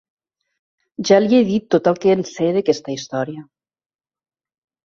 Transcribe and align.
Ja 1.09 1.19
li 1.25 1.37
he 1.39 1.41
dit 1.51 1.67
tot 1.75 1.89
el 1.93 1.99
que 2.05 2.15
en 2.19 2.25
sé, 2.31 2.49
d'aquesta 2.57 2.97
història. 2.97 3.47